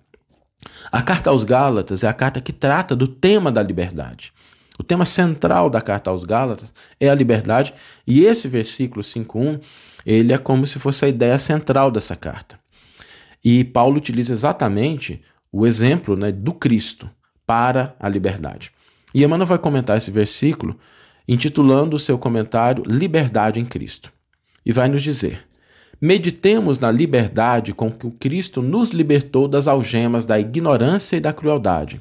A 0.91 1.01
carta 1.01 1.29
aos 1.29 1.43
Gálatas 1.43 2.03
é 2.03 2.07
a 2.07 2.13
carta 2.13 2.41
que 2.41 2.53
trata 2.53 2.95
do 2.95 3.07
tema 3.07 3.51
da 3.51 3.61
liberdade. 3.61 4.33
O 4.79 4.83
tema 4.83 5.05
central 5.05 5.69
da 5.69 5.81
carta 5.81 6.09
aos 6.09 6.23
Gálatas 6.23 6.71
é 6.99 7.09
a 7.09 7.15
liberdade, 7.15 7.73
e 8.05 8.23
esse 8.23 8.47
versículo 8.47 9.01
5:1, 9.01 9.59
ele 10.05 10.33
é 10.33 10.37
como 10.37 10.67
se 10.67 10.79
fosse 10.79 11.05
a 11.05 11.07
ideia 11.07 11.39
central 11.39 11.89
dessa 11.89 12.15
carta. 12.15 12.59
E 13.43 13.63
Paulo 13.63 13.97
utiliza 13.97 14.33
exatamente 14.33 15.21
o 15.51 15.65
exemplo 15.65 16.15
né, 16.15 16.31
do 16.31 16.53
Cristo 16.53 17.09
para 17.45 17.95
a 17.99 18.07
liberdade. 18.07 18.71
E 19.13 19.23
Emmanuel 19.23 19.47
vai 19.47 19.57
comentar 19.57 19.97
esse 19.97 20.11
versículo 20.11 20.77
intitulando 21.27 21.95
o 21.95 21.99
seu 21.99 22.17
comentário 22.17 22.83
Liberdade 22.85 23.59
em 23.59 23.65
Cristo. 23.65 24.11
E 24.65 24.71
vai 24.71 24.87
nos 24.87 25.01
dizer: 25.01 25.47
Meditemos 25.99 26.77
na 26.77 26.91
liberdade 26.91 27.73
com 27.73 27.91
que 27.91 28.05
o 28.05 28.11
Cristo 28.11 28.61
nos 28.61 28.91
libertou 28.91 29.47
das 29.47 29.67
algemas 29.67 30.25
da 30.25 30.39
ignorância 30.39 31.17
e 31.17 31.19
da 31.19 31.33
crueldade. 31.33 31.99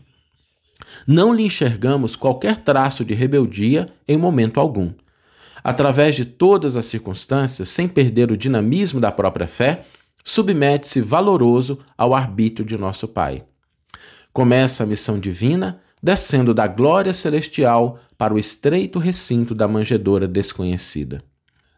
Não 1.06 1.32
lhe 1.32 1.42
enxergamos 1.42 2.14
qualquer 2.14 2.58
traço 2.58 3.04
de 3.04 3.14
rebeldia 3.14 3.88
em 4.06 4.18
momento 4.18 4.60
algum. 4.60 4.92
Através 5.64 6.14
de 6.14 6.24
todas 6.24 6.76
as 6.76 6.86
circunstâncias, 6.86 7.70
sem 7.70 7.88
perder 7.88 8.30
o 8.30 8.36
dinamismo 8.36 9.00
da 9.00 9.10
própria 9.10 9.48
fé, 9.48 9.84
submete-se 10.22 11.00
valoroso 11.00 11.78
ao 11.96 12.14
arbítrio 12.14 12.66
de 12.66 12.76
nosso 12.76 13.08
Pai. 13.08 13.44
Começa 14.32 14.84
a 14.84 14.86
missão 14.86 15.18
divina 15.18 15.80
descendo 16.02 16.52
da 16.52 16.66
glória 16.66 17.14
celestial 17.14 17.98
para 18.18 18.34
o 18.34 18.38
estreito 18.38 18.98
recinto 18.98 19.54
da 19.54 19.66
manjedoura 19.66 20.28
desconhecida. 20.28 21.22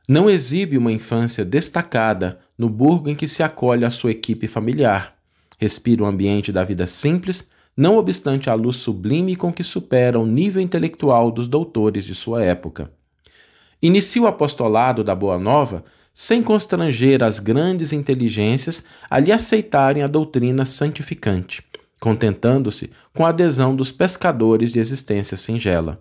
Não 0.08 0.30
exibe 0.30 0.78
uma 0.78 0.90
infância 0.90 1.44
destacada 1.44 2.40
no 2.56 2.68
burgo 2.68 3.10
em 3.10 3.14
que 3.14 3.28
se 3.28 3.42
acolhe 3.42 3.84
a 3.84 3.90
sua 3.90 4.10
equipe 4.10 4.48
familiar. 4.48 5.14
Respira 5.58 6.02
o 6.02 6.06
ambiente 6.06 6.50
da 6.50 6.64
vida 6.64 6.86
simples, 6.86 7.48
não 7.76 7.96
obstante 7.98 8.48
a 8.48 8.54
luz 8.54 8.76
sublime 8.76 9.36
com 9.36 9.52
que 9.52 9.62
supera 9.62 10.18
o 10.18 10.26
nível 10.26 10.62
intelectual 10.62 11.30
dos 11.30 11.46
doutores 11.46 12.04
de 12.04 12.14
sua 12.14 12.42
época. 12.42 12.90
Inicia 13.82 14.22
o 14.22 14.26
apostolado 14.26 15.04
da 15.04 15.14
Boa 15.14 15.38
Nova 15.38 15.84
sem 16.14 16.42
constranger 16.42 17.22
as 17.22 17.38
grandes 17.38 17.92
inteligências 17.92 18.84
a 19.08 19.20
lhe 19.20 19.30
aceitarem 19.30 20.02
a 20.02 20.08
doutrina 20.08 20.64
santificante 20.64 21.62
contentando-se 22.00 22.90
com 23.14 23.24
a 23.24 23.30
adesão 23.30 23.74
dos 23.74 23.90
pescadores 23.90 24.72
de 24.72 24.78
existência 24.78 25.36
singela. 25.36 26.00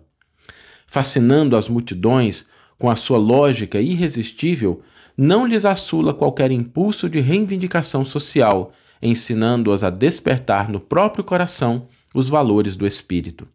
Fascinando 0.86 1.56
as 1.56 1.68
multidões 1.68 2.46
com 2.78 2.88
a 2.88 2.96
sua 2.96 3.18
lógica 3.18 3.80
irresistível, 3.80 4.82
não 5.16 5.44
lhes 5.44 5.64
assula 5.64 6.14
qualquer 6.14 6.52
impulso 6.52 7.08
de 7.08 7.18
reivindicação 7.20 8.04
social, 8.04 8.72
ensinando-as 9.02 9.82
a 9.82 9.90
despertar 9.90 10.70
no 10.70 10.78
próprio 10.78 11.24
coração 11.24 11.88
os 12.14 12.28
valores 12.28 12.76
do 12.76 12.86
espírito. 12.86 13.46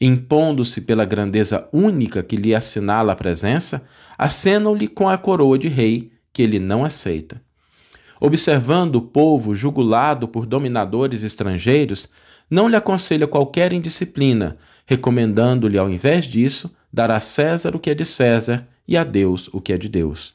Impondo-se 0.00 0.80
pela 0.80 1.04
grandeza 1.04 1.68
única 1.72 2.22
que 2.22 2.36
lhe 2.36 2.54
assinala 2.54 3.12
a 3.12 3.16
presença, 3.16 3.86
acenam-lhe 4.16 4.88
com 4.88 5.08
a 5.08 5.18
coroa 5.18 5.58
de 5.58 5.68
rei 5.68 6.12
que 6.32 6.42
ele 6.42 6.58
não 6.58 6.84
aceita. 6.84 7.42
Observando 8.20 8.96
o 8.96 9.02
povo 9.02 9.54
jugulado 9.54 10.26
por 10.26 10.46
dominadores 10.46 11.22
estrangeiros, 11.22 12.08
não 12.50 12.68
lhe 12.68 12.76
aconselha 12.76 13.26
qualquer 13.26 13.72
indisciplina, 13.72 14.56
recomendando-lhe, 14.86 15.76
ao 15.76 15.90
invés 15.90 16.24
disso, 16.24 16.74
dar 16.92 17.10
a 17.10 17.20
César 17.20 17.74
o 17.76 17.78
que 17.78 17.90
é 17.90 17.94
de 17.94 18.04
César 18.04 18.62
e 18.86 18.96
a 18.96 19.04
Deus 19.04 19.48
o 19.52 19.60
que 19.60 19.72
é 19.72 19.78
de 19.78 19.88
Deus. 19.88 20.34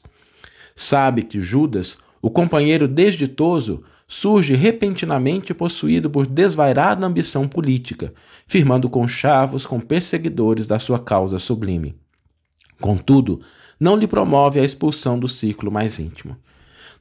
Sabe 0.74 1.22
que 1.22 1.40
Judas, 1.40 1.98
o 2.20 2.30
companheiro 2.30 2.88
desditoso, 2.88 3.82
surge 4.06 4.54
repentinamente 4.54 5.54
possuído 5.54 6.10
por 6.10 6.26
desvairada 6.26 7.06
ambição 7.06 7.48
política, 7.48 8.12
firmando 8.46 8.88
conchavos 8.88 9.66
com 9.66 9.80
perseguidores 9.80 10.66
da 10.66 10.78
sua 10.78 10.98
causa 10.98 11.38
sublime. 11.38 11.96
Contudo, 12.80 13.40
não 13.78 13.96
lhe 13.96 14.06
promove 14.06 14.60
a 14.60 14.64
expulsão 14.64 15.18
do 15.18 15.26
círculo 15.26 15.70
mais 15.72 15.98
íntimo. 15.98 16.36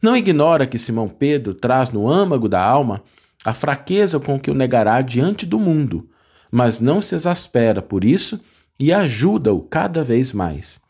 Não 0.02 0.16
ignora 0.16 0.68
que 0.68 0.80
Simão 0.80 1.08
Pedro 1.08 1.54
traz 1.54 1.92
no 1.92 2.10
âmago 2.10 2.50
da 2.50 2.62
alma 2.62 3.04
a 3.46 3.54
fraqueza 3.54 4.20
com 4.20 4.40
que 4.40 4.52
o 4.52 4.54
negará 4.54 5.02
diante 5.02 5.46
do 5.46 5.60
mundo, 5.60 6.10
mas 6.52 6.80
não 6.80 7.02
se 7.02 7.16
exaspera 7.16 7.82
por 7.82 8.04
isso 8.04 8.40
e 8.80 8.92
ajuda-o 8.94 9.62
cada 9.62 10.04
vez 10.04 10.34
mais. 10.34 10.82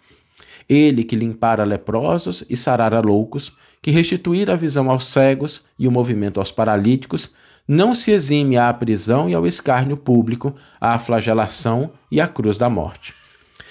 Ele 0.68 1.04
que 1.04 1.16
limpara 1.16 1.64
leprosos 1.64 2.44
e 2.50 2.56
sarara 2.56 3.00
loucos, 3.00 3.56
que 3.82 3.92
restituir 3.92 4.50
a 4.50 4.56
visão 4.56 4.90
aos 4.90 5.08
cegos 5.08 5.64
e 5.78 5.88
o 5.88 5.92
movimento 5.92 6.40
aos 6.40 6.52
paralíticos, 6.52 7.34
não 7.68 7.94
se 7.94 8.12
exime 8.12 8.58
à 8.58 8.74
prisão 8.74 9.30
e 9.30 9.34
ao 9.34 9.48
escárnio 9.48 9.98
público, 9.98 10.56
à 10.80 10.98
flagelação 11.00 11.92
e 12.12 12.20
à 12.20 12.28
cruz 12.28 12.58
da 12.58 12.70
morte. 12.70 13.14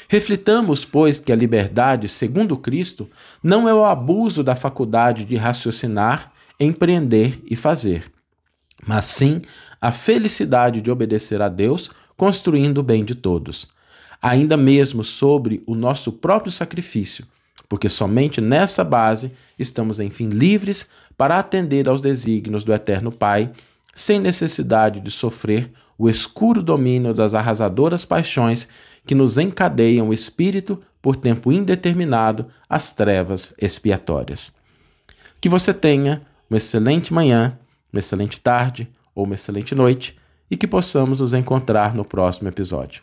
Reflitamos, 0.08 0.84
pois, 0.84 1.18
que 1.18 1.32
a 1.32 1.36
liberdade, 1.36 2.08
segundo 2.08 2.56
Cristo, 2.58 3.08
não 3.42 3.66
é 3.66 3.72
o 3.72 3.84
abuso 3.84 4.42
da 4.42 4.54
faculdade 4.54 5.24
de 5.24 5.36
raciocinar, 5.36 6.30
empreender 6.60 7.42
e 7.50 7.56
fazer, 7.56 8.12
mas 8.86 9.06
sim 9.06 9.40
a 9.80 9.90
felicidade 9.90 10.82
de 10.82 10.90
obedecer 10.90 11.40
a 11.40 11.48
Deus, 11.48 11.90
construindo 12.16 12.78
o 12.78 12.82
bem 12.82 13.04
de 13.04 13.14
todos, 13.14 13.68
ainda 14.22 14.56
mesmo 14.56 15.02
sobre 15.02 15.64
o 15.66 15.74
nosso 15.74 16.12
próprio 16.12 16.52
sacrifício, 16.52 17.26
porque 17.68 17.88
somente 17.88 18.40
nessa 18.40 18.84
base 18.84 19.32
estamos, 19.58 19.98
enfim, 19.98 20.28
livres 20.28 20.88
para 21.16 21.40
atender 21.40 21.88
aos 21.88 22.00
desígnios 22.00 22.62
do 22.62 22.72
Eterno 22.72 23.10
Pai, 23.10 23.50
sem 23.92 24.20
necessidade 24.20 25.00
de 25.00 25.10
sofrer 25.10 25.72
o 25.98 26.08
escuro 26.08 26.62
domínio 26.62 27.12
das 27.12 27.34
arrasadoras 27.34 28.04
paixões 28.04 28.68
que 29.04 29.14
nos 29.14 29.36
encadeiam 29.38 30.08
o 30.08 30.14
espírito 30.14 30.80
por 31.00 31.16
tempo 31.16 31.50
indeterminado 31.50 32.46
às 32.68 32.92
trevas 32.92 33.54
expiatórias. 33.60 34.52
Que 35.40 35.48
você 35.48 35.74
tenha 35.74 36.20
uma 36.48 36.56
excelente 36.56 37.12
manhã, 37.12 37.58
uma 37.92 37.98
excelente 37.98 38.40
tarde 38.40 38.88
ou 39.14 39.24
uma 39.24 39.34
excelente 39.34 39.74
noite 39.74 40.16
e 40.50 40.56
que 40.56 40.66
possamos 40.66 41.20
nos 41.20 41.34
encontrar 41.34 41.94
no 41.94 42.04
próximo 42.04 42.48
episódio. 42.48 43.02